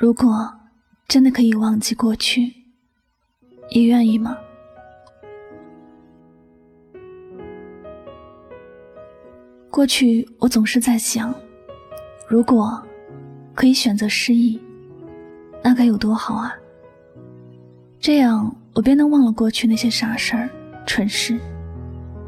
[0.00, 0.48] 如果
[1.08, 2.54] 真的可以忘记过去，
[3.74, 4.38] 你愿意吗？
[9.68, 11.34] 过去我总是在想，
[12.28, 12.80] 如果
[13.56, 14.62] 可以选择失忆，
[15.64, 16.54] 那该有多好啊！
[17.98, 20.48] 这样我便能忘了过去那些傻事儿、
[20.86, 21.36] 蠢事，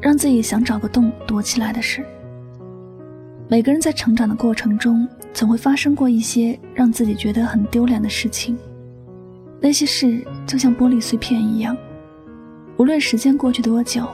[0.00, 2.06] 让自己想找个洞躲起来的事。
[3.48, 8.58] 每个人在成长的过程中，总会发生过一些让自己觉得很丢脸的事情。
[9.60, 11.76] 那些事就像玻璃碎片一样，
[12.76, 14.04] 无论时间过去多久，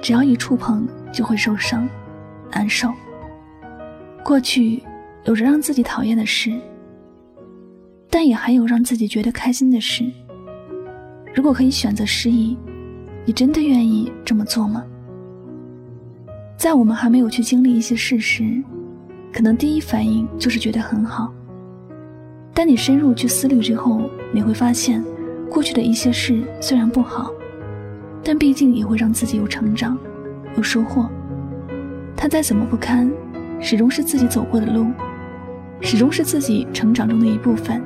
[0.00, 1.88] 只要一触碰就会受伤、
[2.52, 2.92] 难受。
[4.22, 4.80] 过去
[5.24, 6.52] 有着让自己讨厌的事，
[8.08, 10.04] 但也还有让自己觉得开心的事。
[11.34, 12.56] 如果可以选择失忆，
[13.24, 14.84] 你真的愿意这么做吗？
[16.64, 18.42] 在我们还没有去经历一些事时，
[19.30, 21.30] 可能第一反应就是觉得很好。
[22.54, 25.04] 但你深入去思虑之后，你会发现，
[25.50, 27.30] 过去的一些事虽然不好，
[28.22, 29.98] 但毕竟也会让自己有成长，
[30.56, 31.06] 有收获。
[32.16, 33.12] 它再怎么不堪，
[33.60, 34.86] 始终是自己走过的路，
[35.82, 37.82] 始终是自己成长中的一部分。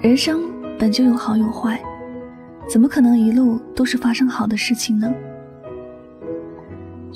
[0.00, 0.40] 人生
[0.78, 1.78] 本就有好有坏，
[2.66, 5.12] 怎么可能一路都是发生好的事情呢？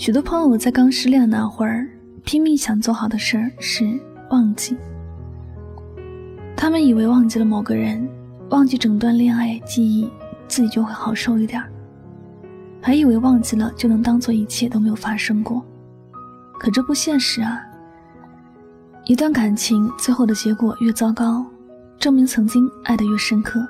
[0.00, 1.87] 许多朋友在刚失恋那会儿，
[2.25, 3.84] 拼命想做好的事儿是
[4.31, 4.75] 忘记。
[6.56, 8.09] 他们以为忘记了某个人，
[8.49, 10.11] 忘记整段恋爱记忆，
[10.49, 11.69] 自己就会好受一点儿；
[12.81, 15.62] 还以为忘记了就能当做一切都没有发生过。
[16.59, 17.61] 可这不现实啊！
[19.05, 21.44] 一段感情最后的结果越糟糕，
[21.99, 23.61] 证明曾经爱得越深刻。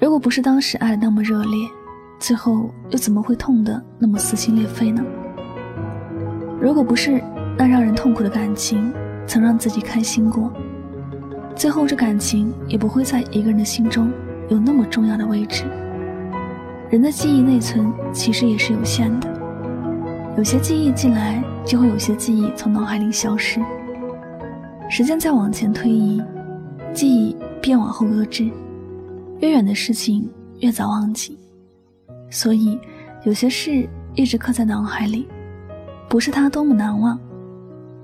[0.00, 1.68] 如果不是当时爱的那么热烈，
[2.18, 5.02] 最后又怎么会痛得那么撕心裂肺呢？
[6.60, 7.22] 如果不是
[7.56, 8.92] 那让人痛苦的感情
[9.26, 10.52] 曾让自己开心过，
[11.54, 14.10] 最后这感情也不会在一个人的心中
[14.48, 15.64] 有那么重要的位置。
[16.90, 19.28] 人的记忆内存其实也是有限的，
[20.36, 23.60] 有些记忆进来，就会有些记忆从脑海里消失。
[24.90, 26.22] 时间再往前推移，
[26.92, 28.50] 记忆便往后搁置，
[29.40, 30.28] 越远的事情
[30.60, 31.38] 越早忘记。
[32.30, 32.78] 所以，
[33.24, 35.26] 有些事一直刻在脑海里，
[36.08, 37.18] 不是它多么难忘，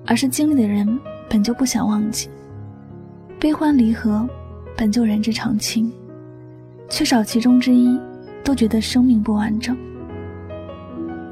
[0.06, 0.98] 而是经历的人
[1.28, 2.28] 本就不想忘记。
[3.38, 4.26] 悲欢离合，
[4.76, 5.92] 本就人之常情，
[6.88, 8.00] 缺少其中之一，
[8.42, 9.76] 都觉得生命不完整。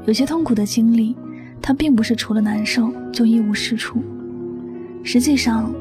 [0.05, 1.15] 有些痛苦的经历，
[1.61, 4.03] 它并不是除了难受就一无是处，
[5.03, 5.73] 实际上，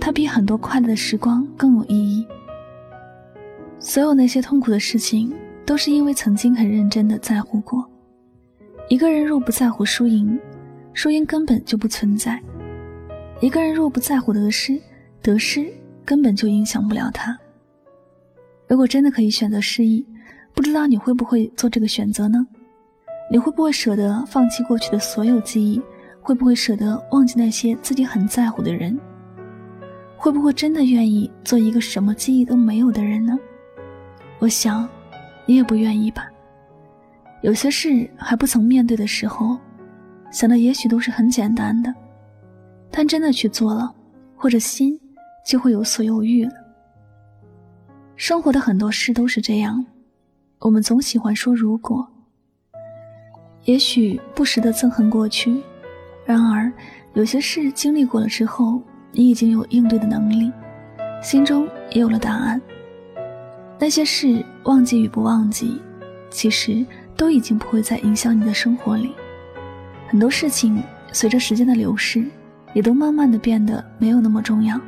[0.00, 2.26] 它比很多快乐的时光更有意义。
[3.78, 5.32] 所有那些痛苦的事情。
[5.66, 7.88] 都是因为曾经很认真的在乎过。
[8.88, 10.38] 一个人若不在乎输赢，
[10.92, 12.38] 输赢根本就不存在；
[13.40, 14.78] 一个人若不在乎得失，
[15.22, 15.66] 得失
[16.04, 17.38] 根本就影响不了他。
[18.68, 20.06] 如果真的可以选择失忆，
[20.54, 22.46] 不知道你会不会做这个选择呢？
[23.30, 25.80] 你会不会舍得放弃过去的所有记忆？
[26.20, 28.98] 会不会舍得忘记那些自己很在乎的人？
[30.16, 33.38] 会不会真的愿意做一个什么记忆都没有的人呢？
[34.38, 34.86] 我想。
[35.46, 36.28] 你也不愿意吧？
[37.42, 39.58] 有些事还不曾面对的时候，
[40.30, 41.94] 想的也许都是很简单的，
[42.90, 43.94] 但真的去做了，
[44.34, 44.98] 或者心
[45.44, 46.52] 就会有所犹豫了。
[48.16, 49.84] 生活的很多事都是这样，
[50.60, 52.06] 我们总喜欢说如果，
[53.64, 55.62] 也许不时的憎恨过去，
[56.24, 56.72] 然而
[57.12, 58.80] 有些事经历过了之后，
[59.12, 60.50] 你已经有应对的能力，
[61.22, 62.60] 心中也有了答案。
[63.84, 65.78] 那些事忘记与不忘记，
[66.30, 66.82] 其实
[67.18, 69.12] 都已经不会再影响你的生活里。
[70.08, 70.82] 很多事情
[71.12, 72.24] 随着时间的流逝，
[72.72, 74.80] 也都慢慢的变得没有那么重要。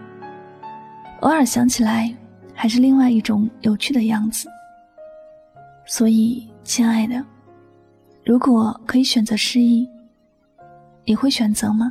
[1.20, 2.10] 偶尔想起来，
[2.54, 4.48] 还是另外一种有趣的样子。
[5.84, 7.22] 所以，亲爱的，
[8.24, 9.86] 如果可以选择失忆，
[11.04, 11.90] 你会选择吗？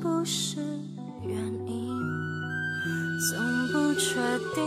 [0.00, 0.60] 不是
[1.22, 1.88] 原因，
[3.28, 3.38] 总
[3.72, 4.14] 不确
[4.54, 4.62] 定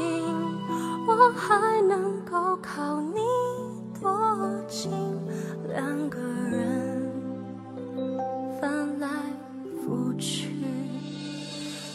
[1.07, 3.19] 我还能够靠你
[4.01, 4.09] 多
[4.67, 4.91] 近，
[5.69, 7.11] 两个人
[8.59, 9.07] 翻来
[9.85, 10.49] 覆去，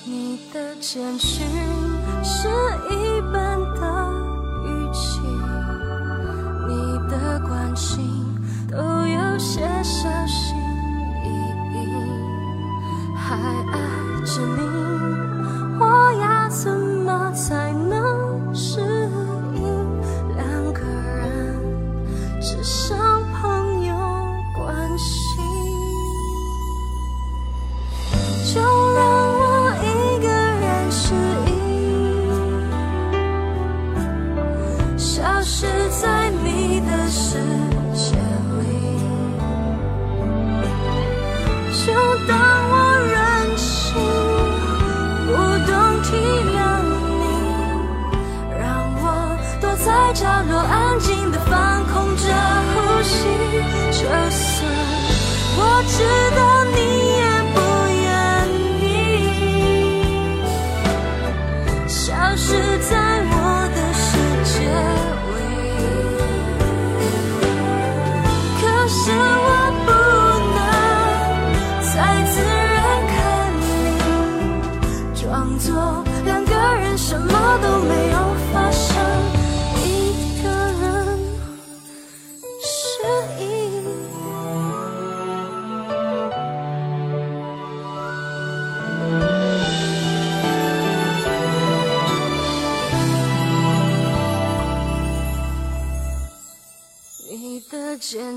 [0.05, 1.47] 你的简讯
[2.25, 2.49] 是
[22.51, 22.97] 只剩
[23.35, 23.95] 朋友
[24.55, 25.39] 关系？
[28.55, 28.59] 就
[28.95, 29.05] 让
[29.35, 29.87] 我一
[30.23, 31.13] 个人适
[31.47, 31.53] 应，
[34.97, 35.67] 消失
[36.01, 37.37] 在你的世
[37.93, 38.17] 界
[38.63, 38.65] 里，
[41.85, 41.93] 就
[42.27, 42.58] 当。
[55.79, 56.03] 我知
[56.35, 56.58] 道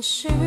[0.01, 0.40] 是